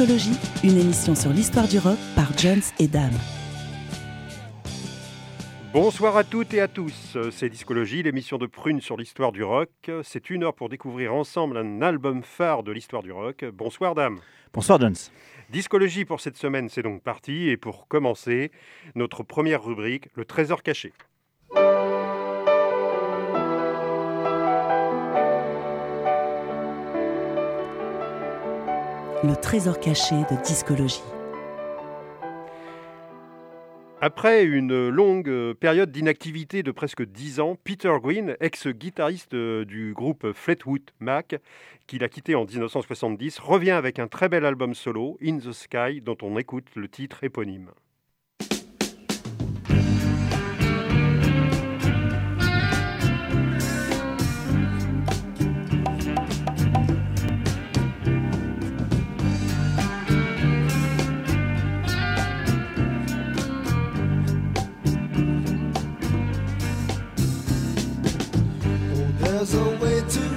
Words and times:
Discologie, 0.00 0.38
une 0.64 0.78
émission 0.78 1.14
sur 1.14 1.30
l'histoire 1.30 1.68
du 1.68 1.78
rock 1.78 1.98
par 2.16 2.32
Jones 2.38 2.62
et 2.78 2.88
Dame. 2.88 3.12
Bonsoir 5.74 6.16
à 6.16 6.24
toutes 6.24 6.54
et 6.54 6.62
à 6.62 6.68
tous, 6.68 7.18
c'est 7.30 7.50
Discologie, 7.50 8.02
l'émission 8.02 8.38
de 8.38 8.46
Prune 8.46 8.80
sur 8.80 8.96
l'histoire 8.96 9.30
du 9.30 9.44
rock. 9.44 9.68
C'est 10.02 10.30
une 10.30 10.44
heure 10.44 10.54
pour 10.54 10.70
découvrir 10.70 11.12
ensemble 11.12 11.58
un 11.58 11.82
album 11.82 12.22
phare 12.22 12.62
de 12.62 12.72
l'histoire 12.72 13.02
du 13.02 13.12
rock. 13.12 13.44
Bonsoir 13.52 13.94
Dame. 13.94 14.20
Bonsoir 14.54 14.80
Jones. 14.80 14.96
Discologie 15.50 16.06
pour 16.06 16.22
cette 16.22 16.38
semaine, 16.38 16.70
c'est 16.70 16.82
donc 16.82 17.02
parti. 17.02 17.50
Et 17.50 17.58
pour 17.58 17.86
commencer, 17.86 18.52
notre 18.94 19.22
première 19.22 19.62
rubrique, 19.62 20.08
le 20.14 20.24
trésor 20.24 20.62
caché. 20.62 20.94
Le 29.22 29.36
trésor 29.36 29.78
caché 29.80 30.14
de 30.14 30.42
discologie. 30.42 31.02
Après 34.00 34.44
une 34.44 34.88
longue 34.88 35.52
période 35.60 35.92
d'inactivité 35.92 36.62
de 36.62 36.70
presque 36.70 37.04
10 37.04 37.40
ans, 37.40 37.54
Peter 37.62 37.92
Green, 38.02 38.34
ex-guitariste 38.40 39.34
du 39.34 39.92
groupe 39.92 40.32
Fleetwood 40.32 40.90
Mac, 41.00 41.36
qu'il 41.86 42.02
a 42.02 42.08
quitté 42.08 42.34
en 42.34 42.46
1970, 42.46 43.40
revient 43.40 43.72
avec 43.72 43.98
un 43.98 44.08
très 44.08 44.30
bel 44.30 44.46
album 44.46 44.72
solo, 44.74 45.18
In 45.22 45.36
the 45.36 45.52
Sky, 45.52 46.00
dont 46.00 46.16
on 46.22 46.38
écoute 46.38 46.68
le 46.74 46.88
titre 46.88 47.22
éponyme. 47.22 47.72
There's 69.40 69.54
a 69.54 69.70
way 69.78 70.02
to 70.02 70.29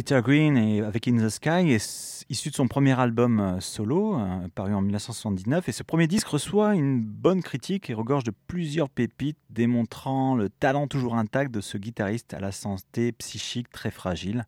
Peter 0.00 0.20
Green 0.24 0.56
et 0.56 0.80
avec 0.80 1.06
In 1.08 1.18
the 1.18 1.28
Sky, 1.28 1.72
s- 1.74 2.24
issu 2.30 2.48
de 2.48 2.54
son 2.54 2.68
premier 2.68 2.98
album 2.98 3.38
euh, 3.38 3.60
solo, 3.60 4.18
euh, 4.18 4.48
paru 4.54 4.72
en 4.72 4.80
1979. 4.80 5.68
Et 5.68 5.72
ce 5.72 5.82
premier 5.82 6.06
disque 6.06 6.28
reçoit 6.28 6.74
une 6.74 7.02
bonne 7.02 7.42
critique 7.42 7.90
et 7.90 7.92
regorge 7.92 8.24
de 8.24 8.32
plusieurs 8.46 8.88
pépites, 8.88 9.36
démontrant 9.50 10.36
le 10.36 10.48
talent 10.48 10.86
toujours 10.86 11.16
intact 11.16 11.52
de 11.52 11.60
ce 11.60 11.76
guitariste 11.76 12.32
à 12.32 12.40
la 12.40 12.50
santé 12.50 13.12
psychique 13.12 13.68
très 13.68 13.90
fragile. 13.90 14.46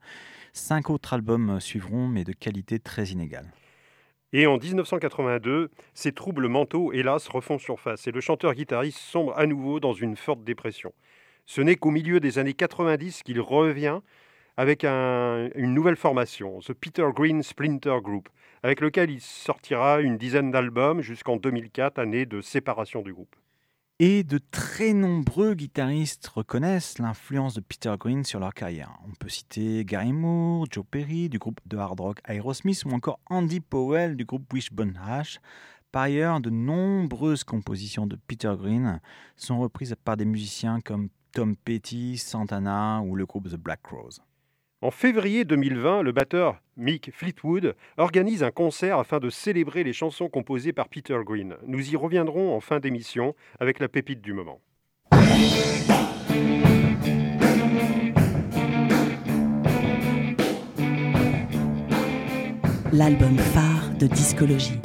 Cinq 0.54 0.88
autres 0.88 1.12
albums 1.12 1.50
euh, 1.50 1.60
suivront, 1.60 2.08
mais 2.08 2.24
de 2.24 2.32
qualité 2.32 2.78
très 2.78 3.08
inégale. 3.08 3.52
Et 4.32 4.46
en 4.46 4.56
1982, 4.56 5.68
ses 5.92 6.12
troubles 6.12 6.48
mentaux, 6.48 6.94
hélas, 6.94 7.28
refont 7.28 7.58
surface 7.58 8.06
et 8.06 8.10
le 8.10 8.22
chanteur-guitariste 8.22 8.96
sombre 9.00 9.34
à 9.36 9.44
nouveau 9.44 9.80
dans 9.80 9.92
une 9.92 10.16
forte 10.16 10.44
dépression. 10.44 10.94
Ce 11.44 11.60
n'est 11.60 11.76
qu'au 11.76 11.90
milieu 11.90 12.20
des 12.20 12.38
années 12.38 12.54
90 12.54 13.22
qu'il 13.22 13.38
revient 13.42 14.00
avec 14.56 14.84
un- 14.84 15.48
une 15.54 15.74
nouvelle 15.74 15.96
formation, 15.96 16.60
The 16.60 16.72
Peter 16.72 17.06
Green 17.14 17.42
Splinter 17.42 17.98
Group, 18.02 18.28
avec 18.62 18.80
lequel 18.80 19.10
il 19.10 19.20
sortira 19.20 20.00
une 20.00 20.16
dizaine 20.18 20.50
d'albums 20.50 21.00
jusqu'en 21.00 21.36
2004, 21.36 21.98
année 21.98 22.26
de 22.26 22.40
séparation 22.40 23.02
du 23.02 23.12
groupe. 23.12 23.34
Et 23.98 24.24
de 24.24 24.38
très 24.50 24.94
nombreux 24.94 25.54
guitaristes 25.54 26.26
reconnaissent 26.26 26.98
l'influence 26.98 27.54
de 27.54 27.60
Peter 27.60 27.94
Green 27.98 28.24
sur 28.24 28.40
leur 28.40 28.52
carrière. 28.52 28.98
On 29.06 29.12
peut 29.12 29.28
citer 29.28 29.84
Gary 29.84 30.12
Moore, 30.12 30.66
Joe 30.70 30.84
Perry 30.90 31.28
du 31.28 31.38
groupe 31.38 31.60
de 31.66 31.76
hard 31.76 32.00
rock 32.00 32.18
Aerosmith 32.26 32.84
ou 32.84 32.90
encore 32.90 33.20
Andy 33.30 33.60
Powell 33.60 34.16
du 34.16 34.24
groupe 34.24 34.52
Wishbone 34.52 34.98
Ash. 35.06 35.38
Par 35.92 36.02
ailleurs, 36.02 36.40
de 36.40 36.50
nombreuses 36.50 37.44
compositions 37.44 38.06
de 38.06 38.16
Peter 38.26 38.52
Green 38.58 38.98
sont 39.36 39.60
reprises 39.60 39.94
par 40.04 40.16
des 40.16 40.24
musiciens 40.24 40.80
comme 40.80 41.08
Tom 41.32 41.54
Petty, 41.54 42.18
Santana 42.18 43.02
ou 43.02 43.14
le 43.14 43.26
groupe 43.26 43.48
The 43.50 43.56
Black 43.56 43.86
Rose. 43.86 44.20
En 44.84 44.90
février 44.90 45.44
2020, 45.44 46.02
le 46.02 46.10
batteur 46.10 46.60
Mick 46.76 47.12
Fleetwood 47.14 47.76
organise 47.98 48.42
un 48.42 48.50
concert 48.50 48.98
afin 48.98 49.20
de 49.20 49.30
célébrer 49.30 49.84
les 49.84 49.92
chansons 49.92 50.28
composées 50.28 50.72
par 50.72 50.88
Peter 50.88 51.16
Green. 51.24 51.54
Nous 51.68 51.92
y 51.92 51.94
reviendrons 51.94 52.52
en 52.52 52.58
fin 52.58 52.80
d'émission 52.80 53.36
avec 53.60 53.78
la 53.78 53.86
pépite 53.88 54.20
du 54.20 54.32
moment. 54.32 54.60
L'album 62.92 63.38
phare 63.38 63.90
de 64.00 64.08
discologie. 64.08 64.80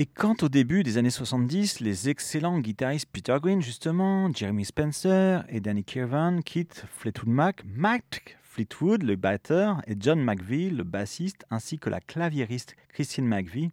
Et 0.00 0.06
quand 0.06 0.42
au 0.42 0.48
début 0.48 0.82
des 0.82 0.96
années 0.96 1.10
70, 1.10 1.80
les 1.80 2.08
excellents 2.08 2.58
guitaristes 2.58 3.06
Peter 3.12 3.36
Green, 3.38 3.60
justement, 3.60 4.32
Jeremy 4.32 4.64
Spencer 4.64 5.44
et 5.50 5.60
Danny 5.60 5.84
Kirvan 5.84 6.40
quittent 6.40 6.86
Fleetwood 6.90 7.28
Mac, 7.28 7.62
Mac 7.66 8.38
Fleetwood, 8.42 9.02
le 9.02 9.16
batteur, 9.16 9.82
et 9.86 9.96
John 10.00 10.24
McVie, 10.24 10.70
le 10.70 10.84
bassiste, 10.84 11.44
ainsi 11.50 11.78
que 11.78 11.90
la 11.90 12.00
claviériste 12.00 12.76
Christine 12.88 13.26
McVie, 13.26 13.72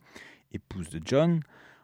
épouse 0.52 0.90
de 0.90 1.00
John, 1.06 1.40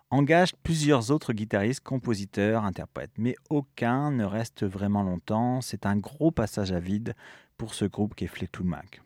engagent 0.09 0.55
plusieurs 0.61 1.09
autres 1.09 1.31
guitaristes, 1.31 1.79
compositeurs, 1.79 2.65
interprètes. 2.65 3.13
Mais 3.17 3.35
aucun 3.49 4.11
ne 4.11 4.25
reste 4.25 4.65
vraiment 4.65 5.03
longtemps. 5.03 5.61
C'est 5.61 5.85
un 5.85 5.95
gros 5.95 6.31
passage 6.31 6.73
à 6.73 6.81
vide 6.81 7.15
pour 7.57 7.73
ce 7.73 7.85
groupe 7.85 8.13
qui 8.13 8.25
est 8.25 8.27
Fleetwood 8.27 8.67
Mac. 8.67 9.01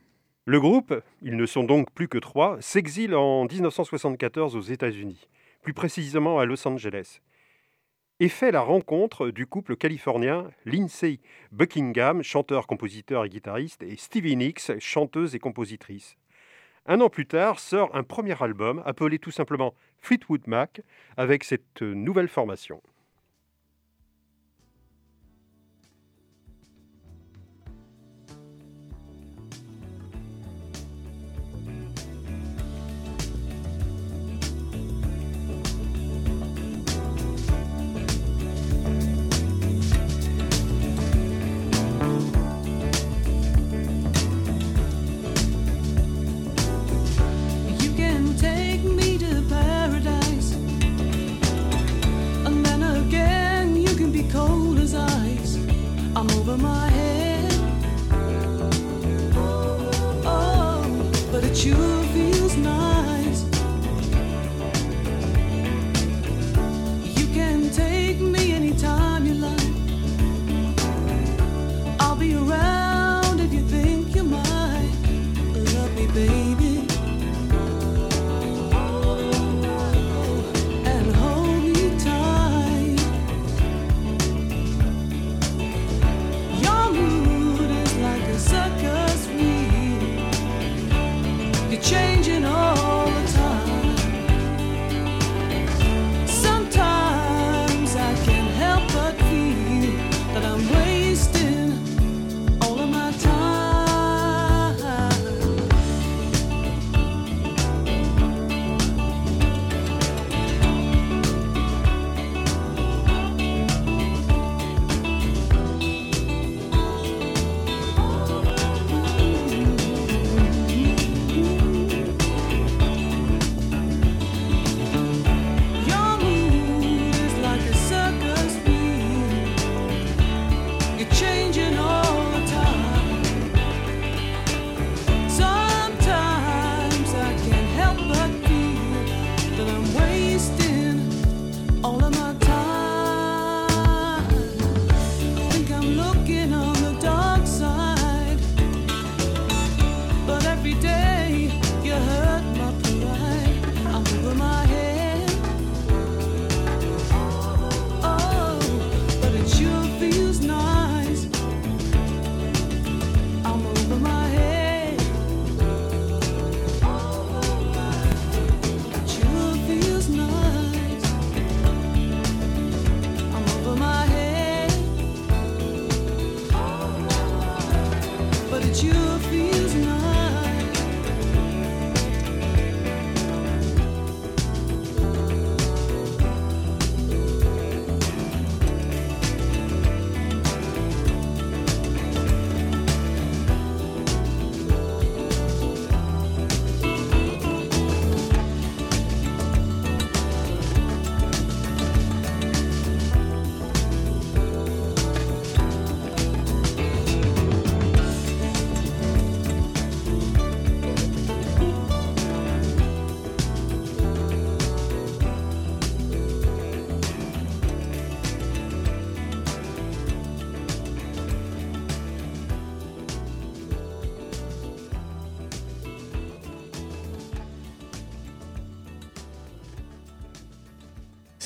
Le 0.49 0.61
groupe, 0.61 1.03
ils 1.21 1.35
ne 1.35 1.45
sont 1.45 1.65
donc 1.65 1.91
plus 1.91 2.07
que 2.07 2.17
trois, 2.17 2.55
s'exile 2.61 3.15
en 3.15 3.43
1974 3.43 4.55
aux 4.55 4.61
États-Unis, 4.61 5.27
plus 5.61 5.73
précisément 5.73 6.39
à 6.39 6.45
Los 6.45 6.65
Angeles, 6.65 7.19
et 8.21 8.29
fait 8.29 8.53
la 8.53 8.61
rencontre 8.61 9.27
du 9.27 9.45
couple 9.45 9.75
californien 9.75 10.49
Lindsay 10.63 11.19
Buckingham, 11.51 12.23
chanteur, 12.23 12.65
compositeur 12.65 13.25
et 13.25 13.29
guitariste, 13.29 13.83
et 13.83 13.97
Stevie 13.97 14.37
Nicks, 14.37 14.79
chanteuse 14.79 15.35
et 15.35 15.39
compositrice. 15.39 16.15
Un 16.85 17.01
an 17.01 17.09
plus 17.09 17.25
tard 17.25 17.59
sort 17.59 17.93
un 17.93 18.03
premier 18.03 18.41
album 18.41 18.81
appelé 18.85 19.19
tout 19.19 19.31
simplement 19.31 19.73
Fleetwood 19.97 20.47
Mac 20.47 20.79
avec 21.17 21.43
cette 21.43 21.81
nouvelle 21.81 22.29
formation. 22.29 22.81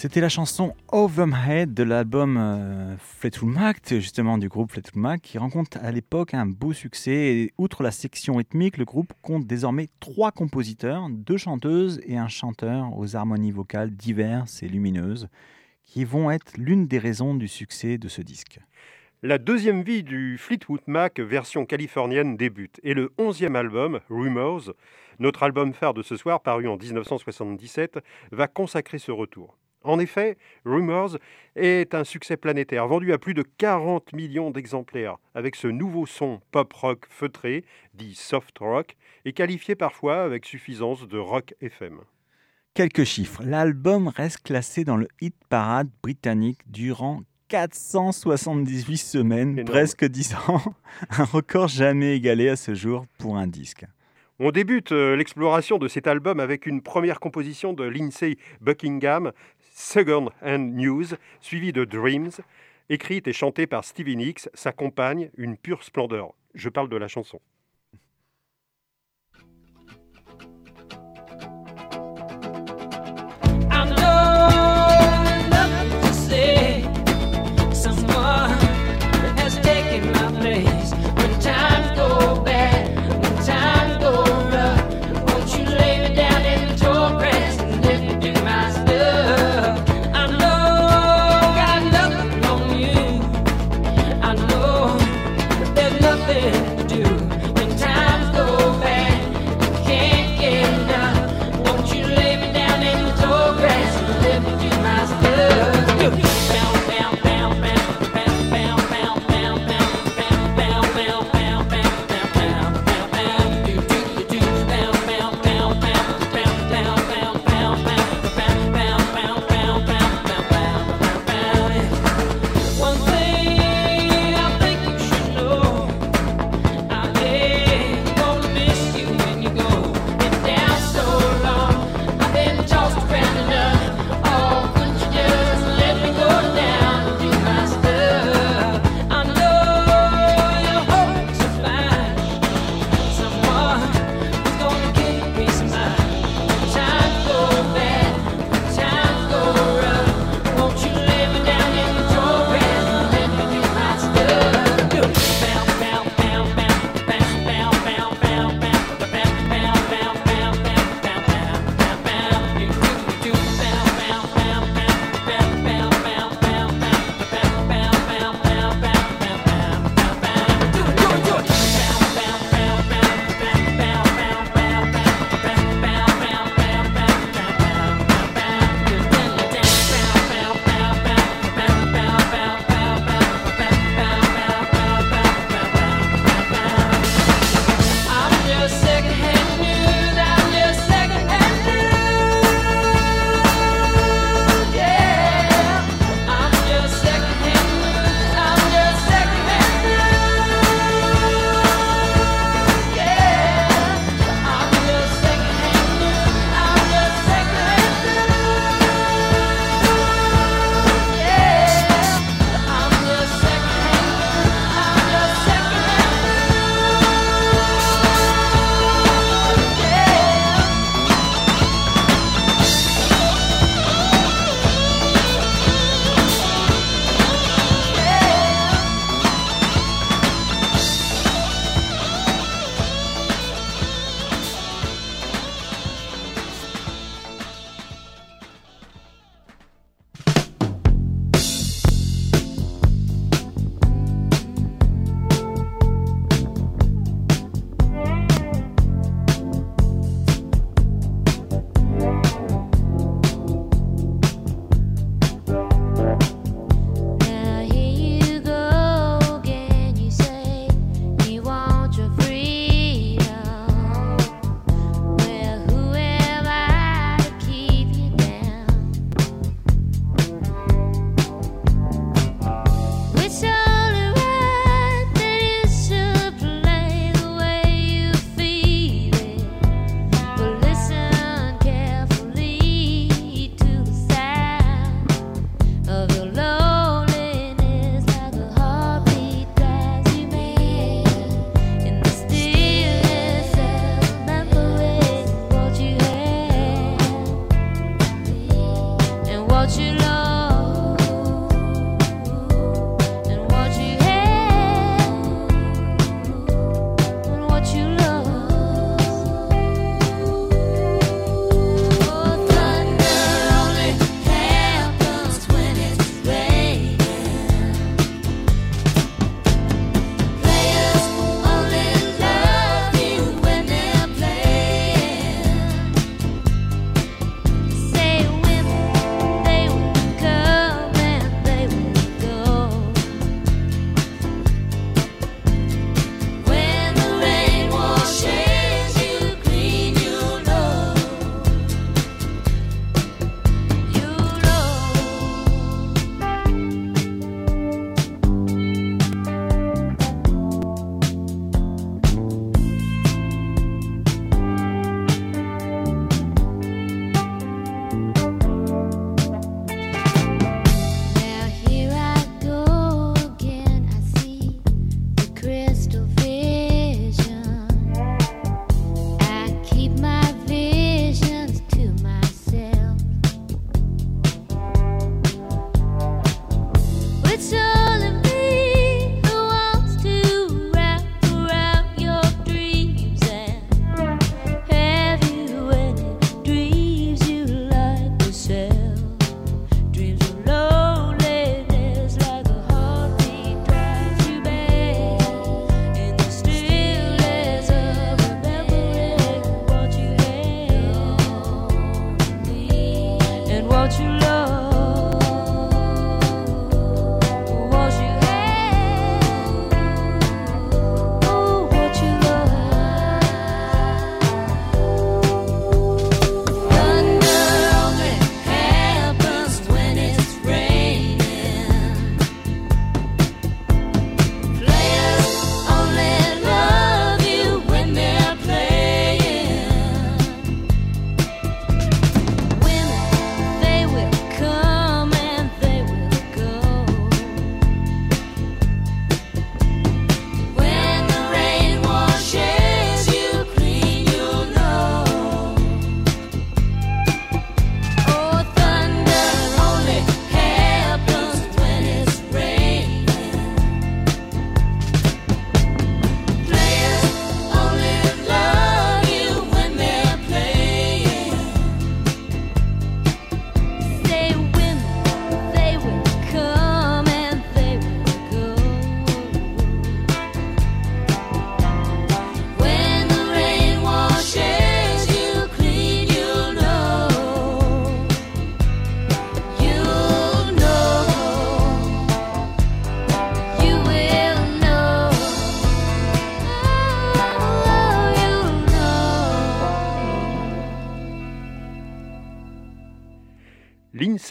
C'était 0.02 0.20
la 0.20 0.30
chanson 0.30 0.74
Over 0.92 1.28
My 1.28 1.52
Head 1.52 1.76
de 1.76 1.84
l'album 1.84 2.36
euh, 2.36 2.98
Fleetwood 2.98 3.54
Mac, 3.54 3.78
justement 3.88 4.40
du 4.40 4.50
groupe 4.50 4.72
Fleetwood 4.72 5.00
Mac, 5.00 5.22
qui 5.22 5.38
rencontre 5.38 5.78
à 5.80 5.92
l'époque 5.92 6.34
un 6.34 6.48
beau 6.48 6.74
succès. 6.74 7.52
Outre 7.60 7.84
la 7.84 7.92
section 7.92 8.38
rythmique, 8.38 8.78
le 8.78 8.86
groupe 8.86 9.14
compte 9.22 9.46
désormais 9.46 9.90
trois 10.00 10.32
compositeurs, 10.32 11.08
deux 11.12 11.38
chanteuses 11.38 12.02
et 12.04 12.18
un 12.18 12.30
chanteur 12.30 12.98
aux 12.98 13.16
harmonies 13.16 13.52
vocales 13.52 13.92
diverses 13.92 14.64
et 14.64 14.68
lumineuses, 14.68 15.28
qui 15.84 16.04
vont 16.04 16.32
être 16.32 16.58
l'une 16.58 16.88
des 16.88 16.98
raisons 16.98 17.36
du 17.36 17.48
succès 17.48 18.00
de 18.00 18.08
ce 18.08 18.24
disque. 18.24 18.60
La 19.22 19.38
deuxième 19.38 19.84
vie 19.84 20.02
du 20.02 20.40
Fleetwood 20.40 20.82
Mac 20.88 21.20
version 21.20 21.68
californienne 21.68 22.38
débute 22.38 22.80
et 22.82 22.96
le 22.96 23.14
onzième 23.20 23.56
album, 23.56 24.00
Rumors, 24.10 24.74
notre 25.20 25.44
album 25.44 25.74
phare 25.74 25.94
de 25.94 26.02
ce 26.02 26.16
soir 26.16 26.42
paru 26.42 26.68
en 26.68 26.78
1977, 26.78 28.00
va 28.32 28.48
consacrer 28.48 28.98
ce 28.98 29.12
retour. 29.12 29.60
En 29.84 30.00
effet, 30.00 30.38
Rumors 30.64 31.18
est 31.56 31.96
un 31.96 32.04
succès 32.04 32.38
planétaire, 32.38 32.88
vendu 32.88 33.14
à 33.14 33.18
plus 33.18 33.34
de 33.34 33.44
40 33.58 34.14
millions 34.14 34.52
d'exemplaires, 34.52 35.18
avec 35.34 35.56
ce 35.56 35.68
nouveau 35.68 36.06
son 36.06 36.40
pop-rock 36.52 37.06
feutré, 37.10 37.66
dit 37.96 38.14
soft 38.14 38.60
rock, 38.60 38.96
et 39.26 39.34
qualifié 39.34 39.76
parfois 39.76 40.24
avec 40.24 40.46
suffisance 40.46 41.08
de 41.08 41.18
rock 41.18 41.56
FM. 41.62 42.00
Quelques 42.74 43.04
chiffres. 43.04 43.44
L'album 43.44 44.08
reste 44.08 44.44
classé 44.44 44.84
dans 44.84 44.98
le 44.98 45.08
hit 45.20 45.36
parade 45.50 45.90
britannique 46.04 46.60
durant 46.68 47.24
478 47.50 48.98
semaines, 48.98 49.52
Énorme. 49.60 49.66
presque 49.66 50.06
10 50.06 50.36
ans, 50.48 50.62
un 51.10 51.26
record 51.26 51.68
jamais 51.68 52.16
égalé 52.16 52.48
à 52.48 52.56
ce 52.56 52.74
jour 52.74 53.06
pour 53.18 53.36
un 53.36 53.48
disque. 53.48 53.86
On 54.44 54.50
débute 54.50 54.92
euh, 54.92 55.16
l'exploration 55.16 55.78
de 55.78 55.88
cet 55.88 56.08
album 56.08 56.40
avec 56.40 56.66
une 56.66 56.82
première 56.82 57.20
composition 57.20 57.74
de 57.74 57.84
Lindsay 57.84 58.38
Buckingham, 58.60 59.34
Second 59.84 60.30
Hand 60.42 60.76
News, 60.76 61.16
suivie 61.42 61.74
de 61.74 61.84
Dreams, 61.84 62.30
écrite 62.90 63.28
et 63.28 63.34
chantée 63.34 63.66
par 63.66 63.84
Stevie 63.84 64.16
Nicks, 64.16 64.48
sa 64.54 64.72
compagne, 64.72 65.32
une 65.38 65.58
pure 65.58 65.84
splendeur. 65.84 66.34
Je 66.54 66.70
parle 66.70 66.88
de 66.88 66.98
la 66.98 67.08
chanson. 67.08 67.42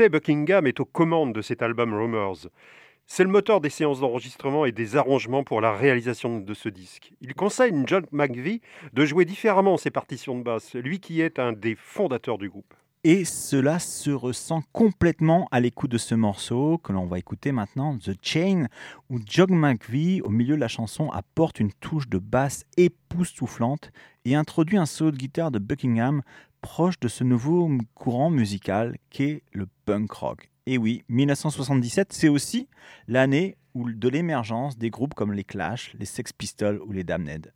Buckingham 0.09 0.67
est 0.67 0.81
aux 0.81 0.85
commandes 0.85 1.35
de 1.35 1.43
cet 1.43 1.63
album 1.63 1.95
Rumors. 1.95 2.49
C'est 3.07 3.25
le 3.25 3.31
moteur 3.31 3.61
des 3.61 3.71
séances 3.71 4.01
d'enregistrement 4.01 4.65
et 4.65 4.73
des 4.73 4.97
arrangements 4.97 5.45
pour 5.45 5.61
la 5.61 5.73
réalisation 5.73 6.39
de 6.41 6.55
ce 6.55 6.69
disque. 6.69 7.13
Il 7.21 7.35
conseille 7.35 7.75
John 7.87 8.07
McVie 8.13 8.61
de 8.93 9.05
jouer 9.05 9.25
différemment 9.25 9.77
ses 9.77 9.91
partitions 9.91 10.39
de 10.39 10.45
basse, 10.45 10.75
lui 10.75 11.01
qui 11.01 11.21
est 11.21 11.39
un 11.39 11.53
des 11.53 11.75
fondateurs 11.75 12.39
du 12.39 12.49
groupe. 12.49 12.73
Et 13.03 13.25
cela 13.25 13.79
se 13.79 14.11
ressent 14.11 14.63
complètement 14.73 15.49
à 15.51 15.61
l'écoute 15.61 15.91
de 15.91 15.97
ce 15.97 16.15
morceau 16.15 16.77
que 16.77 16.93
l'on 16.93 17.07
va 17.07 17.19
écouter 17.19 17.51
maintenant, 17.51 17.97
The 17.97 18.13
Chain, 18.21 18.67
où 19.09 19.19
John 19.25 19.55
McVie, 19.55 20.21
au 20.21 20.29
milieu 20.29 20.55
de 20.55 20.61
la 20.61 20.69
chanson, 20.69 21.11
apporte 21.11 21.61
une 21.61 21.73
touche 21.73 22.11
de 22.11 22.19
basse 22.19 22.67
époustouflante 22.77 23.91
et 24.27 24.35
introduit 24.35 24.77
un 24.77 24.85
solo 24.85 25.13
de 25.13 25.17
guitare 25.17 25.51
de 25.51 25.59
Buckingham 25.59 26.21
proche 26.61 27.01
de 27.01 27.09
ce 27.09 27.25
nouveau 27.25 27.71
courant 27.95 28.31
musical 28.31 28.97
qu'est 29.11 29.43
le 29.53 29.67
punk 29.85 30.11
rock. 30.13 30.51
Et 30.67 30.79
oui, 30.79 31.05
1977, 31.09 32.13
c'est 32.13 32.29
aussi 32.29 32.69
l'année 33.09 33.57
de 33.75 34.09
l'émergence 34.09 34.79
des 34.79 34.91
groupes 34.91 35.15
comme 35.15 35.33
les 35.33 35.45
Clash, 35.45 35.95
les 35.99 36.07
Sex 36.07 36.33
Pistols 36.33 36.81
ou 36.85 36.93
les 36.93 37.05
Damned. 37.05 37.53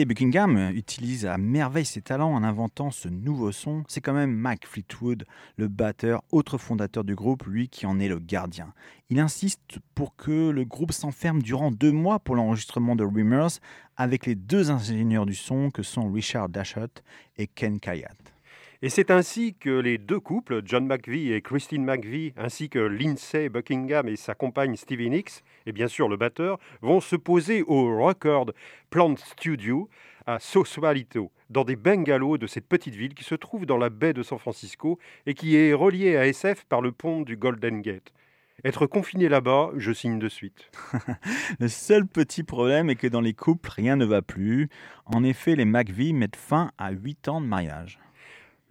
Buckingham 0.00 0.70
utilise 0.74 1.26
à 1.26 1.36
merveille 1.36 1.84
ses 1.84 2.00
talents 2.00 2.32
en 2.32 2.42
inventant 2.42 2.90
ce 2.90 3.08
nouveau 3.08 3.52
son, 3.52 3.84
c'est 3.88 4.00
quand 4.00 4.14
même 4.14 4.32
Mac 4.32 4.66
Fleetwood, 4.66 5.26
le 5.56 5.68
batteur, 5.68 6.22
autre 6.32 6.56
fondateur 6.56 7.04
du 7.04 7.14
groupe, 7.14 7.44
lui 7.44 7.68
qui 7.68 7.84
en 7.84 8.00
est 8.00 8.08
le 8.08 8.18
gardien. 8.18 8.72
Il 9.10 9.20
insiste 9.20 9.78
pour 9.94 10.16
que 10.16 10.48
le 10.48 10.64
groupe 10.64 10.92
s'enferme 10.92 11.42
durant 11.42 11.70
deux 11.70 11.92
mois 11.92 12.20
pour 12.20 12.36
l'enregistrement 12.36 12.96
de 12.96 13.04
Rumors 13.04 13.58
avec 13.96 14.24
les 14.24 14.34
deux 14.34 14.70
ingénieurs 14.70 15.26
du 15.26 15.34
son 15.34 15.70
que 15.70 15.82
sont 15.82 16.10
Richard 16.10 16.48
Dashut 16.48 17.02
et 17.36 17.46
Ken 17.46 17.78
Kayat. 17.78 18.21
Et 18.84 18.88
c'est 18.88 19.12
ainsi 19.12 19.54
que 19.54 19.70
les 19.70 19.96
deux 19.96 20.18
couples, 20.18 20.60
John 20.64 20.88
McVie 20.88 21.32
et 21.32 21.40
Christine 21.40 21.84
McVie, 21.84 22.32
ainsi 22.36 22.68
que 22.68 22.80
Lindsay 22.80 23.48
Buckingham 23.48 24.08
et 24.08 24.16
sa 24.16 24.34
compagne 24.34 24.74
Stevie 24.74 25.08
Nicks, 25.08 25.44
et 25.66 25.72
bien 25.72 25.86
sûr 25.86 26.08
le 26.08 26.16
batteur, 26.16 26.58
vont 26.80 27.00
se 27.00 27.14
poser 27.14 27.62
au 27.62 28.04
Record 28.04 28.52
Plant 28.90 29.14
Studio 29.16 29.88
à 30.26 30.40
Sausalito, 30.40 31.30
dans 31.48 31.62
des 31.62 31.76
bungalows 31.76 32.38
de 32.38 32.48
cette 32.48 32.66
petite 32.66 32.96
ville 32.96 33.14
qui 33.14 33.22
se 33.22 33.36
trouve 33.36 33.66
dans 33.66 33.78
la 33.78 33.88
baie 33.88 34.14
de 34.14 34.24
San 34.24 34.40
Francisco 34.40 34.98
et 35.26 35.34
qui 35.34 35.54
est 35.54 35.74
reliée 35.74 36.16
à 36.16 36.26
SF 36.26 36.64
par 36.64 36.80
le 36.80 36.90
pont 36.90 37.20
du 37.20 37.36
Golden 37.36 37.82
Gate. 37.82 38.12
Être 38.64 38.86
confiné 38.86 39.28
là-bas, 39.28 39.70
je 39.76 39.92
signe 39.92 40.18
de 40.18 40.28
suite. 40.28 40.72
Le 41.60 41.68
seul 41.68 42.06
petit 42.06 42.42
problème 42.42 42.90
est 42.90 42.96
que 42.96 43.06
dans 43.06 43.20
les 43.20 43.32
couples, 43.32 43.70
rien 43.70 43.94
ne 43.94 44.04
va 44.04 44.22
plus. 44.22 44.68
En 45.06 45.22
effet, 45.22 45.54
les 45.54 45.64
McVie 45.64 46.12
mettent 46.12 46.36
fin 46.36 46.72
à 46.78 46.90
8 46.90 47.28
ans 47.28 47.40
de 47.40 47.46
mariage. 47.46 47.98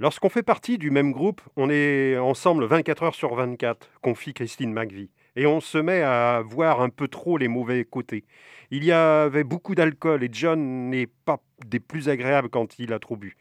Lorsqu'on 0.02 0.30
fait 0.30 0.42
partie 0.42 0.80
du 0.80 0.90
même 0.90 1.12
groupe, 1.12 1.42
on 1.58 1.70
est 1.70 2.18
ensemble 2.18 2.66
24 2.66 3.04
heures 3.04 3.14
sur 3.14 3.36
24, 3.36 3.88
confie 4.02 4.34
Christine 4.34 4.74
McVie. 4.74 5.12
Et 5.36 5.46
on 5.46 5.62
se 5.62 5.78
met 5.78 6.02
à 6.02 6.42
voir 6.44 6.82
un 6.82 6.90
peu 6.90 7.08
trop 7.08 7.38
les 7.38 7.48
mauvais 7.48 7.86
côtés. 7.86 8.24
Il 8.72 8.84
y 8.84 8.92
avait 8.92 9.44
beaucoup 9.44 9.76
d'alcool 9.76 10.24
et 10.24 10.30
John 10.32 10.90
n'est 10.90 11.06
pas 11.06 11.40
des 11.68 11.80
plus 11.80 12.10
agréables 12.10 12.50
quand 12.50 12.80
il 12.80 12.94
a 12.94 12.98
trop 12.98 13.16
bu. 13.16 13.38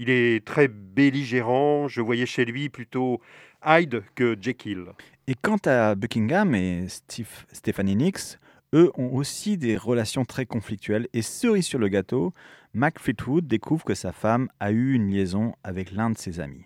Il 0.00 0.10
est 0.10 0.44
très 0.44 0.66
belligérant, 0.66 1.86
je 1.86 2.00
voyais 2.00 2.26
chez 2.26 2.44
lui 2.44 2.70
plutôt 2.70 3.20
Hyde 3.64 4.02
que 4.16 4.36
Jekyll. 4.40 4.86
Et 5.28 5.36
quant 5.40 5.60
à 5.64 5.94
Buckingham 5.94 6.56
et 6.56 6.88
Steve, 6.88 7.46
Stephanie 7.52 7.94
Nicks, 7.94 8.36
eux 8.74 8.90
ont 8.96 9.14
aussi 9.14 9.56
des 9.56 9.76
relations 9.76 10.24
très 10.24 10.44
conflictuelles. 10.44 11.06
Et 11.12 11.22
cerise 11.22 11.66
sur 11.66 11.78
le 11.78 11.86
gâteau, 11.86 12.32
Mac 12.72 13.00
Fleetwood 13.00 13.48
découvre 13.48 13.84
que 13.84 13.94
sa 13.94 14.12
femme 14.12 14.48
a 14.60 14.70
eu 14.70 14.94
une 14.94 15.10
liaison 15.10 15.54
avec 15.64 15.90
l'un 15.90 16.10
de 16.10 16.16
ses 16.16 16.38
amis. 16.38 16.64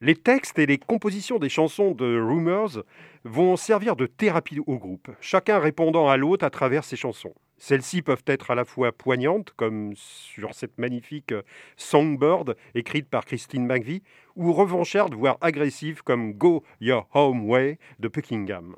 Les 0.00 0.16
textes 0.16 0.58
et 0.58 0.66
les 0.66 0.78
compositions 0.78 1.38
des 1.38 1.48
chansons 1.48 1.92
de 1.92 2.20
Rumors 2.20 2.82
vont 3.24 3.56
servir 3.56 3.94
de 3.94 4.06
thérapie 4.06 4.58
au 4.66 4.76
groupe, 4.76 5.08
chacun 5.20 5.60
répondant 5.60 6.08
à 6.08 6.16
l'autre 6.16 6.44
à 6.44 6.50
travers 6.50 6.82
ses 6.82 6.96
chansons. 6.96 7.34
Celles-ci 7.58 8.02
peuvent 8.02 8.24
être 8.26 8.50
à 8.50 8.56
la 8.56 8.64
fois 8.64 8.90
poignantes, 8.90 9.52
comme 9.56 9.92
sur 9.94 10.54
cette 10.54 10.78
magnifique 10.78 11.34
Songbird 11.76 12.56
écrite 12.74 13.08
par 13.08 13.24
Christine 13.24 13.66
McVie, 13.66 14.02
ou 14.34 14.52
revanchardes, 14.52 15.14
voire 15.14 15.36
agressives, 15.42 16.02
comme 16.02 16.32
Go 16.32 16.64
Your 16.80 17.06
Home 17.14 17.48
Way 17.48 17.78
de 18.00 18.08
Buckingham. 18.08 18.74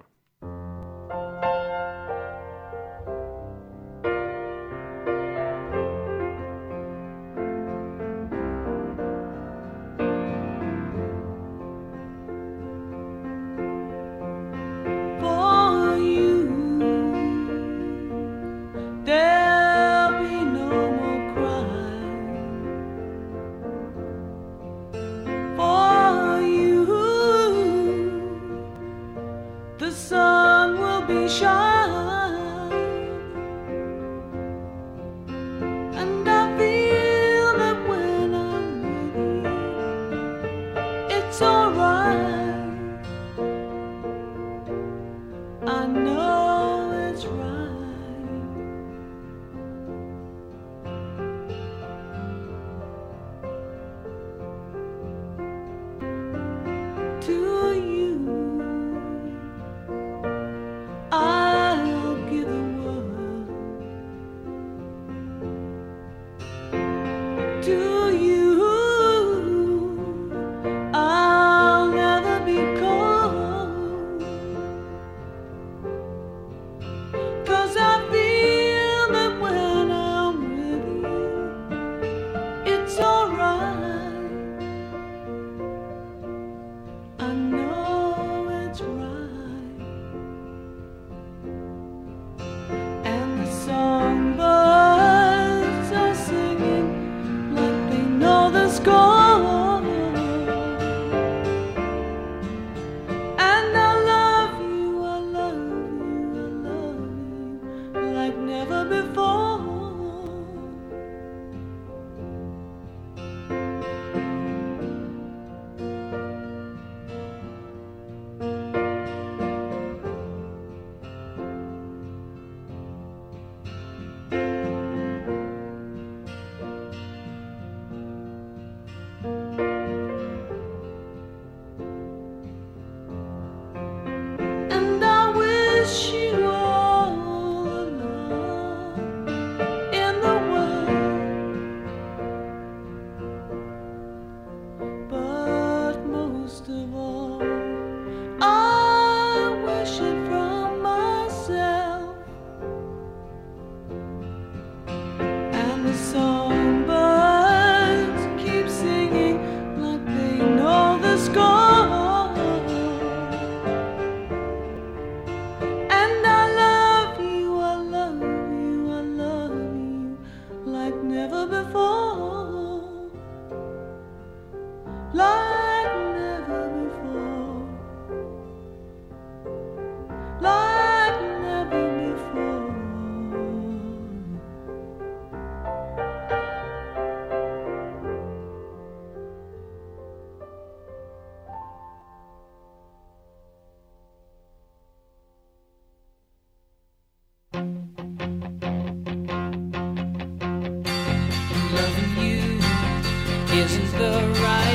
Isn't 203.55 203.93
the 203.99 204.41
right 204.41 204.72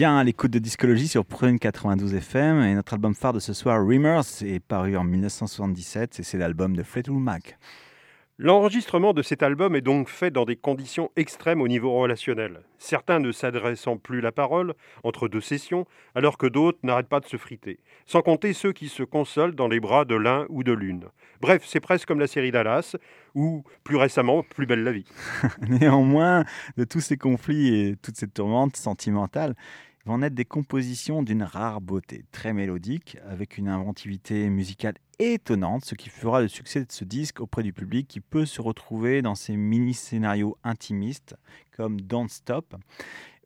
bien 0.00 0.16
à 0.16 0.24
l'écoute 0.24 0.50
de 0.50 0.58
Discologie 0.58 1.08
sur 1.08 1.26
Prune 1.26 1.58
92 1.58 2.14
FM. 2.14 2.62
Et 2.62 2.74
notre 2.74 2.94
album 2.94 3.14
phare 3.14 3.34
de 3.34 3.38
ce 3.38 3.52
soir, 3.52 3.86
Reamers, 3.86 4.22
est 4.40 4.58
paru 4.58 4.96
en 4.96 5.04
1977 5.04 6.20
et 6.20 6.22
c'est 6.22 6.38
l'album 6.38 6.74
de 6.74 6.82
Fleetwood 6.82 7.20
Mac. 7.20 7.58
L'enregistrement 8.38 9.12
de 9.12 9.20
cet 9.20 9.42
album 9.42 9.76
est 9.76 9.82
donc 9.82 10.08
fait 10.08 10.30
dans 10.30 10.46
des 10.46 10.56
conditions 10.56 11.10
extrêmes 11.16 11.60
au 11.60 11.68
niveau 11.68 11.92
relationnel, 11.92 12.62
certains 12.78 13.18
ne 13.18 13.32
s'adressant 13.32 13.98
plus 13.98 14.22
la 14.22 14.32
parole 14.32 14.72
entre 15.04 15.28
deux 15.28 15.42
sessions, 15.42 15.84
alors 16.14 16.38
que 16.38 16.46
d'autres 16.46 16.78
n'arrêtent 16.82 17.10
pas 17.10 17.20
de 17.20 17.26
se 17.26 17.36
friter, 17.36 17.80
sans 18.06 18.22
compter 18.22 18.54
ceux 18.54 18.72
qui 18.72 18.88
se 18.88 19.02
consolent 19.02 19.54
dans 19.54 19.68
les 19.68 19.78
bras 19.78 20.06
de 20.06 20.14
l'un 20.14 20.46
ou 20.48 20.62
de 20.62 20.72
l'une. 20.72 21.04
Bref, 21.42 21.64
c'est 21.66 21.80
presque 21.80 22.08
comme 22.08 22.20
la 22.20 22.26
série 22.26 22.50
Dallas, 22.50 22.96
ou 23.34 23.62
plus 23.84 23.96
récemment, 23.96 24.42
Plus 24.42 24.64
belle 24.64 24.84
la 24.84 24.92
vie. 24.92 25.04
Néanmoins, 25.68 26.46
de 26.78 26.84
tous 26.84 27.00
ces 27.00 27.18
conflits 27.18 27.74
et 27.74 27.96
toute 27.96 28.16
cette 28.16 28.32
tourmente 28.32 28.74
sentimentale, 28.74 29.54
vont 30.06 30.18
naître 30.18 30.34
des 30.34 30.44
compositions 30.44 31.22
d'une 31.22 31.42
rare 31.42 31.80
beauté, 31.80 32.24
très 32.32 32.52
mélodiques, 32.52 33.18
avec 33.28 33.58
une 33.58 33.68
inventivité 33.68 34.48
musicale 34.48 34.94
étonnante, 35.18 35.84
ce 35.84 35.94
qui 35.94 36.08
fera 36.08 36.40
le 36.40 36.48
succès 36.48 36.84
de 36.84 36.92
ce 36.92 37.04
disque 37.04 37.40
auprès 37.40 37.62
du 37.62 37.72
public 37.72 38.08
qui 38.08 38.20
peut 38.20 38.46
se 38.46 38.62
retrouver 38.62 39.22
dans 39.22 39.34
ces 39.34 39.56
mini-scénarios 39.56 40.56
intimistes 40.64 41.36
comme 41.76 42.00
Don't 42.00 42.28
Stop, 42.28 42.74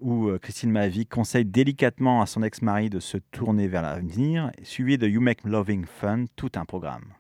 où 0.01 0.29
euh, 0.29 0.39
Christine 0.39 0.71
Mavie 0.71 1.07
conseille 1.07 1.45
délicatement 1.45 2.23
à 2.23 2.27
son 2.27 2.43
ex-mari 2.43 2.91
de 2.91 3.01
se 3.01 3.19
tourner 3.19 3.69
vers 3.69 3.83
l'avenir, 3.83 4.51
suivi 4.63 4.99
de 4.99 5.09
You 5.09 5.21
Make 5.21 5.45
Loving 5.45 5.85
Fun, 5.85 6.27
tout 6.37 6.53
un 6.55 6.65
programme. 6.65 7.15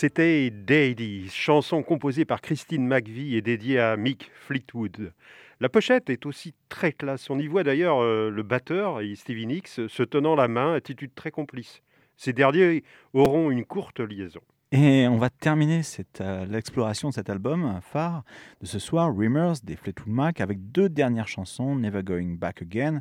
C'était 0.00 0.48
Daddy, 0.50 1.28
chanson 1.28 1.82
composée 1.82 2.24
par 2.24 2.40
Christine 2.40 2.86
McVie 2.86 3.34
et 3.34 3.42
dédiée 3.42 3.80
à 3.80 3.96
Mick 3.96 4.30
Fleetwood. 4.32 5.12
La 5.58 5.68
pochette 5.68 6.08
est 6.08 6.24
aussi 6.24 6.54
très 6.68 6.92
classe. 6.92 7.28
On 7.30 7.38
y 7.40 7.48
voit 7.48 7.64
d'ailleurs 7.64 7.98
euh, 8.00 8.30
le 8.30 8.44
batteur 8.44 9.00
Stevie 9.16 9.48
Nicks 9.48 9.66
se 9.66 10.02
tenant 10.04 10.36
la 10.36 10.46
main, 10.46 10.74
attitude 10.74 11.16
très 11.16 11.32
complice. 11.32 11.82
Ces 12.16 12.32
derniers 12.32 12.84
auront 13.12 13.50
une 13.50 13.64
courte 13.64 13.98
liaison. 13.98 14.38
Et 14.70 15.08
on 15.08 15.16
va 15.16 15.30
terminer 15.30 15.80
euh, 16.20 16.46
l'exploration 16.46 17.08
de 17.08 17.14
cet 17.14 17.28
album 17.28 17.80
phare 17.82 18.22
de 18.60 18.66
ce 18.66 18.78
soir, 18.78 19.12
Rimmers 19.12 19.54
des 19.64 19.74
Fleetwood 19.74 20.14
Mac, 20.14 20.40
avec 20.40 20.70
deux 20.70 20.88
dernières 20.88 21.26
chansons, 21.26 21.74
Never 21.74 22.04
Going 22.04 22.36
Back 22.36 22.62
Again, 22.62 23.00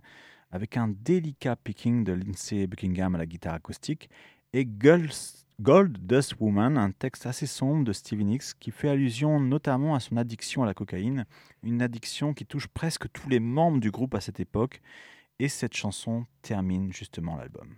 avec 0.50 0.78
un 0.78 0.88
délicat 0.88 1.58
picking 1.58 2.04
de 2.04 2.14
Lindsey 2.14 2.66
Buckingham 2.66 3.14
à 3.14 3.20
la 3.20 3.28
guitare 3.28 3.54
acoustique, 3.54 4.10
et 4.52 4.68
Girls- 4.82 5.37
Gold 5.60 6.06
Dust 6.06 6.36
Woman, 6.40 6.78
un 6.78 6.92
texte 6.92 7.26
assez 7.26 7.48
sombre 7.48 7.84
de 7.84 7.92
Stevie 7.92 8.26
Nicks 8.26 8.54
qui 8.60 8.70
fait 8.70 8.90
allusion 8.90 9.40
notamment 9.40 9.96
à 9.96 10.00
son 10.00 10.16
addiction 10.16 10.62
à 10.62 10.68
la 10.68 10.76
cocaïne, 10.76 11.26
une 11.64 11.82
addiction 11.82 12.36
qui 12.36 12.46
touche 12.46 12.68
presque 12.68 13.12
tous 13.12 13.28
les 13.28 13.40
membres 13.40 13.80
du 13.80 13.90
groupe 13.90 14.14
à 14.14 14.22
cette 14.22 14.40
époque, 14.40 14.82
et 15.40 15.48
cette 15.48 15.76
chanson 15.76 16.28
termine 16.44 16.94
justement 16.94 17.38
l'album. 17.38 17.76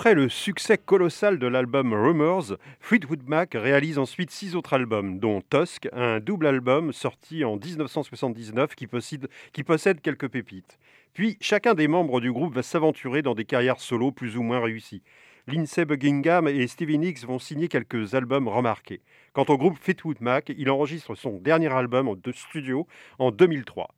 Après 0.00 0.14
le 0.14 0.30
succès 0.30 0.78
colossal 0.78 1.38
de 1.38 1.46
l'album 1.46 1.92
Rumors, 1.92 2.56
Fleetwood 2.80 3.28
Mac 3.28 3.52
réalise 3.52 3.98
ensuite 3.98 4.30
six 4.30 4.56
autres 4.56 4.72
albums, 4.72 5.18
dont 5.18 5.42
Tusk, 5.42 5.90
un 5.92 6.20
double 6.20 6.46
album 6.46 6.90
sorti 6.94 7.44
en 7.44 7.56
1979 7.56 8.74
qui 8.74 8.86
possède, 8.86 10.00
quelques 10.00 10.28
pépites. 10.28 10.78
Puis 11.12 11.36
chacun 11.42 11.74
des 11.74 11.86
membres 11.86 12.22
du 12.22 12.32
groupe 12.32 12.54
va 12.54 12.62
s'aventurer 12.62 13.20
dans 13.20 13.34
des 13.34 13.44
carrières 13.44 13.78
solo 13.78 14.10
plus 14.10 14.38
ou 14.38 14.42
moins 14.42 14.60
réussies. 14.60 15.02
Lindsey 15.46 15.84
Buckingham 15.84 16.48
et 16.48 16.66
Stevie 16.66 16.96
Nicks 16.96 17.26
vont 17.26 17.38
signer 17.38 17.68
quelques 17.68 18.14
albums 18.14 18.48
remarqués. 18.48 19.02
Quant 19.34 19.44
au 19.48 19.58
groupe 19.58 19.76
Fleetwood 19.78 20.22
Mac, 20.22 20.50
il 20.56 20.70
enregistre 20.70 21.14
son 21.14 21.36
dernier 21.36 21.70
album 21.74 22.18
de 22.18 22.32
studio 22.32 22.86
en 23.18 23.32
2003. 23.32 23.94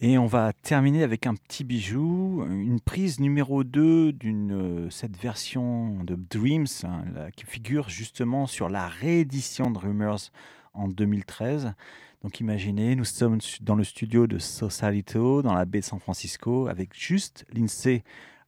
Et 0.00 0.18
on 0.18 0.26
va 0.26 0.52
terminer 0.52 1.02
avec 1.02 1.26
un 1.26 1.34
petit 1.34 1.64
bijou, 1.64 2.44
une 2.48 2.80
prise 2.80 3.20
numéro 3.20 3.64
2 3.64 4.12
d'une 4.12 4.52
euh, 4.52 4.90
cette 4.90 5.16
version 5.16 6.02
de 6.04 6.14
Dreams 6.14 6.66
hein, 6.84 7.04
qui 7.34 7.46
figure 7.46 7.88
justement 7.88 8.46
sur 8.46 8.68
la 8.68 8.88
réédition 8.88 9.70
de 9.70 9.78
Rumors 9.78 10.30
en 10.74 10.88
2013. 10.88 11.72
Donc 12.22 12.40
imaginez, 12.40 12.96
nous 12.96 13.04
sommes 13.04 13.38
dans 13.60 13.74
le 13.74 13.84
studio 13.84 14.26
de 14.26 14.38
Sausalito, 14.38 15.42
dans 15.42 15.54
la 15.54 15.64
baie 15.64 15.80
de 15.80 15.84
San 15.84 16.00
Francisco, 16.00 16.66
avec 16.66 16.90
juste 16.92 17.46
Lindsay 17.52 18.02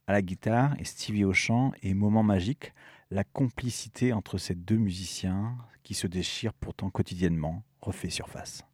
à 0.07 0.13
la 0.13 0.23
guitare 0.23 0.75
et 0.79 0.85
Stevie 0.85 1.25
au 1.25 1.33
chant. 1.33 1.73
Et 1.83 1.95
moment 1.95 2.23
magique, 2.23 2.73
la 3.11 3.25
complicité 3.25 4.13
entre 4.13 4.37
ces 4.37 4.55
deux 4.55 4.77
musiciens 4.77 5.57
qui 5.83 5.95
se 5.95 6.07
déchirent 6.07 6.55
pourtant 6.55 6.91
quotidiennement 6.91 7.63
refait 7.81 8.11
surface. 8.11 8.68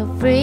Want 0.00 0.22
your 0.22 0.39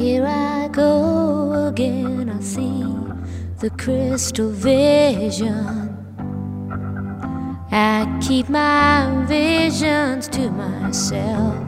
here 0.00 0.24
I 0.26 0.68
go 0.68 1.66
again. 1.68 2.30
I 2.30 2.40
see 2.40 2.84
the 3.58 3.68
crystal 3.76 4.50
vision. 4.50 5.94
I 7.70 8.18
keep 8.26 8.48
my 8.48 9.24
visions 9.28 10.26
to 10.28 10.50
myself. 10.50 11.66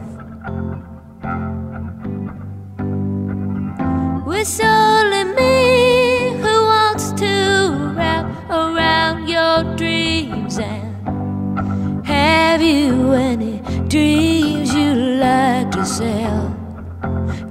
It's 4.43 4.59
only 4.59 5.23
me 5.39 6.31
who 6.41 6.55
wants 6.73 7.13
to 7.23 7.93
wrap 7.95 8.25
around 8.49 9.29
your 9.29 9.63
dreams 9.77 10.57
and 10.57 12.05
have 12.05 12.61
you 12.61 13.13
any 13.13 13.61
dreams 13.87 14.73
you 14.73 14.95
like 14.95 15.71
to 15.71 15.85
sell? 15.85 16.49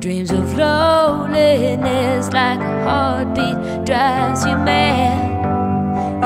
Dreams 0.01 0.33
loneliness 0.55 2.33
like 2.33 2.61
a 2.61 2.85
heartbeat 2.85 3.85
drives 3.85 4.45
you 4.47 4.57
mad 4.57 5.33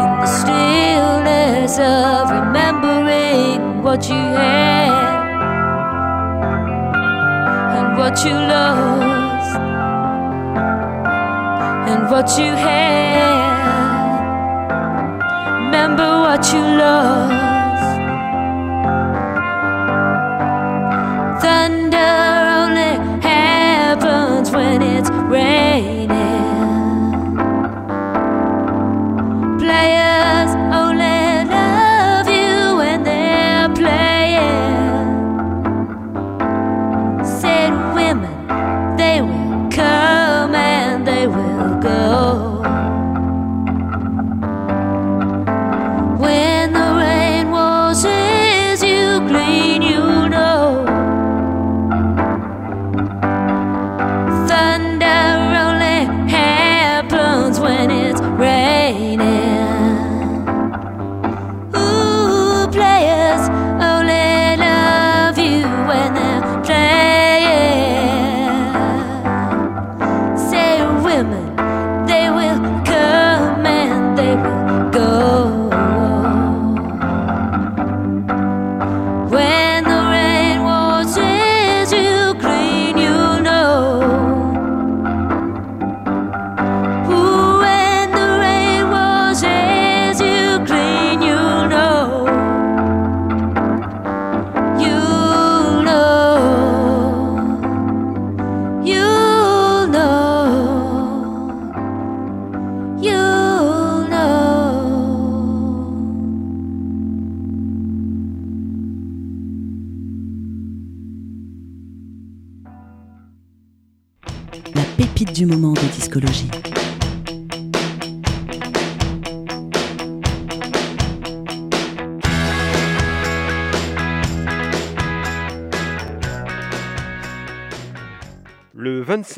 in 0.02 0.10
the 0.20 0.26
stillness 0.26 1.78
of 1.78 2.30
remembering 2.30 3.82
what 3.82 4.08
you 4.08 4.14
had 4.14 5.16
and 7.78 7.96
what 7.98 8.24
you 8.24 8.32
lost 8.32 9.56
and 11.90 12.10
what 12.10 12.38
you 12.38 12.52
had. 12.66 13.46
Remember 15.64 16.20
what 16.20 16.52
you 16.52 16.60
lost. 16.60 17.45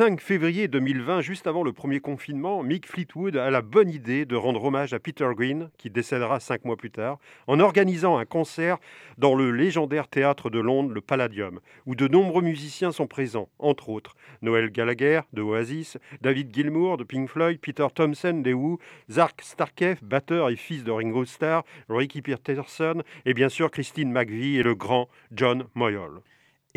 5 0.08 0.22
février 0.22 0.68
2020, 0.68 1.20
juste 1.20 1.46
avant 1.46 1.62
le 1.62 1.74
premier 1.74 2.00
confinement, 2.00 2.62
Mick 2.62 2.86
Fleetwood 2.86 3.36
a 3.36 3.50
la 3.50 3.60
bonne 3.60 3.90
idée 3.90 4.24
de 4.24 4.36
rendre 4.36 4.64
hommage 4.64 4.94
à 4.94 4.98
Peter 4.98 5.28
Green, 5.36 5.68
qui 5.76 5.90
décédera 5.90 6.40
cinq 6.40 6.64
mois 6.64 6.78
plus 6.78 6.90
tard, 6.90 7.18
en 7.46 7.60
organisant 7.60 8.16
un 8.16 8.24
concert 8.24 8.78
dans 9.18 9.34
le 9.34 9.50
légendaire 9.50 10.08
théâtre 10.08 10.48
de 10.48 10.60
Londres, 10.60 10.94
le 10.94 11.02
Palladium, 11.02 11.60
où 11.84 11.94
de 11.94 12.08
nombreux 12.08 12.40
musiciens 12.40 12.90
sont 12.90 13.06
présents, 13.06 13.50
entre 13.58 13.90
autres 13.90 14.16
Noël 14.40 14.70
Gallagher 14.70 15.20
de 15.34 15.42
Oasis, 15.42 15.98
David 16.22 16.54
Gilmour 16.54 16.96
de 16.96 17.04
Pink 17.04 17.28
Floyd, 17.28 17.60
Peter 17.60 17.88
Thompson 17.94 18.40
des 18.42 18.54
Who, 18.54 18.78
Zark 19.10 19.42
Starkev, 19.42 19.98
batteur 20.00 20.48
et 20.48 20.56
fils 20.56 20.84
de 20.84 20.90
Ringo 20.90 21.26
Starr, 21.26 21.64
Ricky 21.90 22.22
Peterson 22.22 23.02
et 23.26 23.34
bien 23.34 23.50
sûr 23.50 23.70
Christine 23.70 24.10
McVie 24.10 24.56
et 24.56 24.62
le 24.62 24.74
grand 24.74 25.10
John 25.32 25.66
Moyol. 25.74 26.22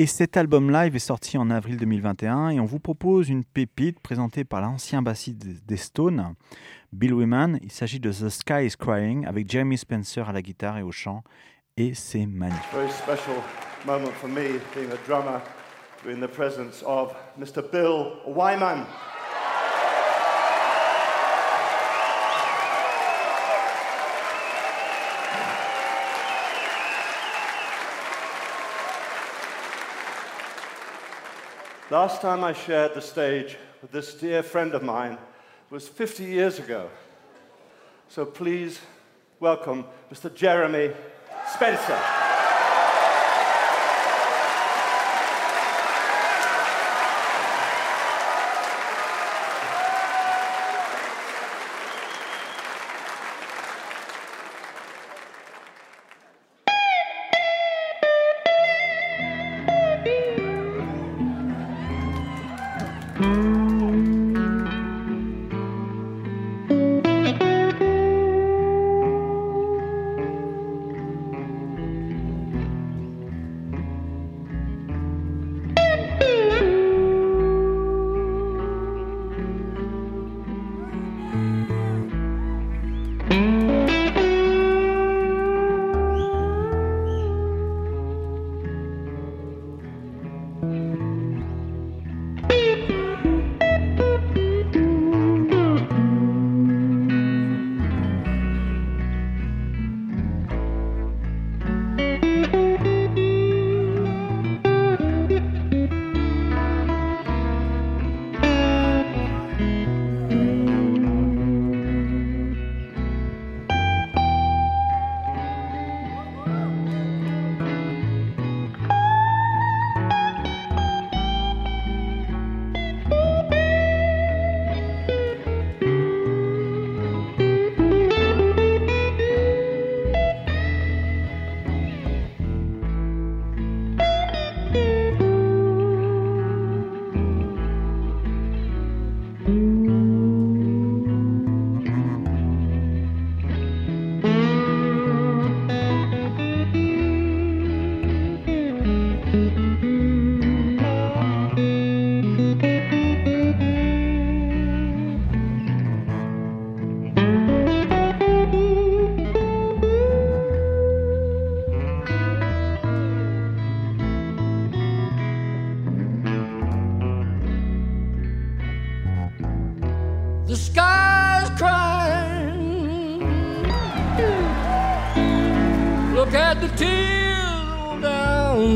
Et 0.01 0.07
cet 0.07 0.35
album 0.35 0.71
live 0.71 0.95
est 0.95 0.97
sorti 0.97 1.37
en 1.37 1.51
avril 1.51 1.77
2021 1.77 2.49
et 2.49 2.59
on 2.59 2.65
vous 2.65 2.79
propose 2.79 3.29
une 3.29 3.43
pépite 3.43 3.99
présentée 3.99 4.43
par 4.43 4.59
l'ancien 4.59 5.03
bassiste 5.03 5.45
des 5.45 5.77
Stones, 5.77 6.33
Bill 6.91 7.13
Wyman. 7.13 7.59
Il 7.61 7.71
s'agit 7.71 7.99
de 7.99 8.11
The 8.11 8.29
Sky 8.29 8.65
is 8.65 8.75
Crying 8.79 9.27
avec 9.27 9.47
Jeremy 9.47 9.77
Spencer 9.77 10.27
à 10.27 10.31
la 10.31 10.41
guitare 10.41 10.79
et 10.79 10.81
au 10.81 10.91
chant 10.91 11.23
et 11.77 11.93
c'est 11.93 12.25
magnifique. 12.25 12.65
Very 12.73 12.89
special 12.89 13.35
moment 13.85 14.11
for 14.13 14.27
me, 14.27 14.59
being 14.73 14.89
a 14.91 14.97
drummer, 15.07 15.39
in 16.09 16.19
the 16.19 16.31
presence 16.31 16.83
of 16.83 17.13
Mr. 17.39 17.61
Bill 17.71 18.13
Wyman. 18.25 18.87
Last 31.91 32.21
time 32.21 32.41
I 32.45 32.53
shared 32.53 32.93
the 32.93 33.01
stage 33.01 33.57
with 33.81 33.91
this 33.91 34.13
dear 34.13 34.43
friend 34.43 34.73
of 34.73 34.81
mine 34.81 35.17
was 35.69 35.89
50 35.89 36.23
years 36.23 36.57
ago. 36.57 36.89
So 38.07 38.23
please 38.23 38.79
welcome 39.41 39.83
Mr. 40.09 40.33
Jeremy 40.33 40.93
Spencer. 41.53 42.20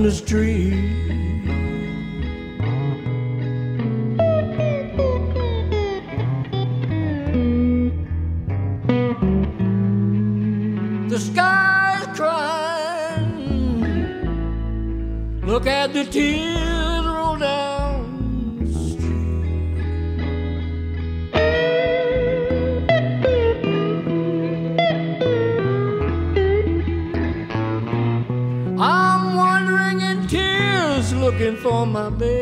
The 0.05 0.11
street. 0.11 0.69
The 11.09 11.19
sky's 11.19 12.05
crying. 12.15 13.81
Look 15.41 15.65
at 15.65 15.91
the 15.93 16.03
tears 16.03 16.74
me. 32.11 32.34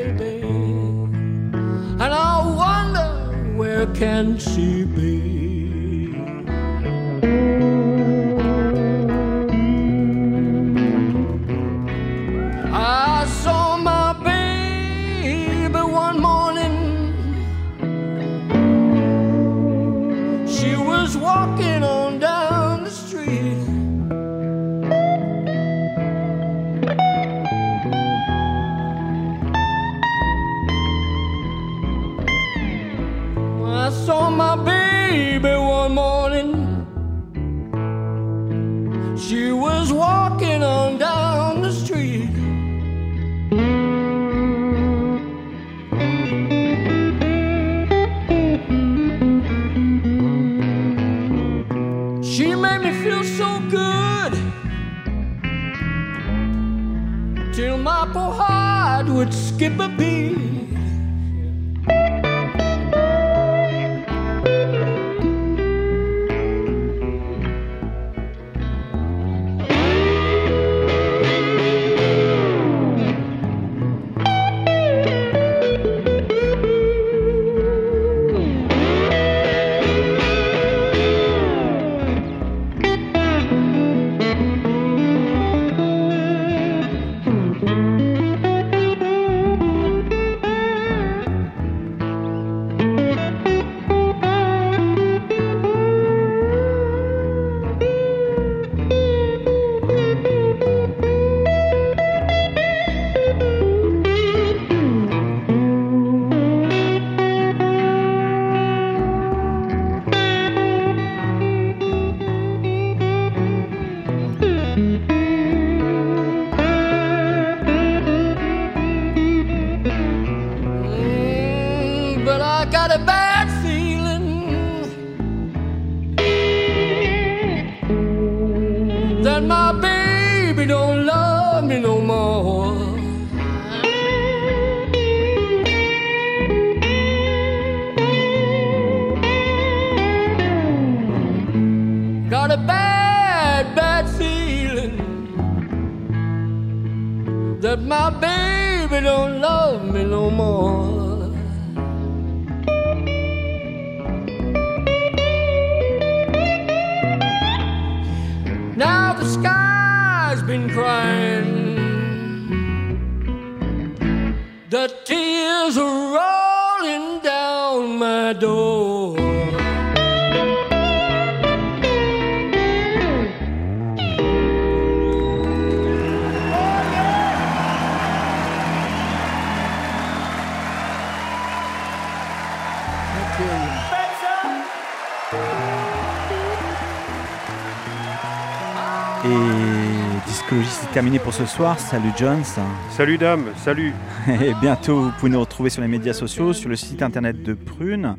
Terminé 191.14 191.20
pour 191.24 191.34
ce 191.34 191.46
soir. 191.46 191.80
Salut 191.80 192.12
Jones. 192.18 192.44
Salut 192.90 193.18
dame, 193.18 193.46
salut. 193.58 193.94
Et 194.28 194.54
bientôt, 194.60 195.02
vous 195.02 195.12
pouvez 195.20 195.32
nous 195.32 195.40
retrouver 195.40 195.70
sur 195.70 195.82
les 195.82 195.88
médias 195.88 196.14
sociaux, 196.14 196.54
sur 196.54 196.70
le 196.70 196.76
site 196.76 197.02
internet 197.02 197.44
de 197.44 197.54
Prune 197.54 198.16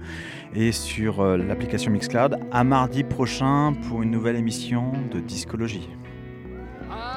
et 0.54 0.70
sur 0.70 1.20
euh, 1.20 1.36
l'application 1.36 1.90
Mixcloud. 1.90 2.38
À 2.52 2.62
mardi 2.62 3.02
prochain 3.02 3.74
pour 3.88 4.02
une 4.02 4.10
nouvelle 4.10 4.36
émission 4.36 4.92
de 5.12 5.20
Discologie. 5.20 5.88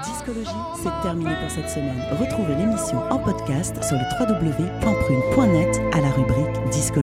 Discologie, 0.03 0.49
c'est 0.81 1.01
terminé 1.03 1.31
pour 1.41 1.51
cette 1.51 1.69
semaine. 1.69 2.01
Retrouvez 2.19 2.55
l'émission 2.55 2.99
en 3.11 3.19
podcast 3.19 3.75
sur 3.83 3.97
le 3.97 4.03
www.prune.net 4.19 5.81
à 5.93 6.01
la 6.01 6.09
rubrique 6.09 6.69
Discologie. 6.71 7.06